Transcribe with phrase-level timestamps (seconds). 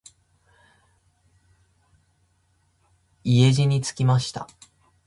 [3.23, 4.47] 家路につきました。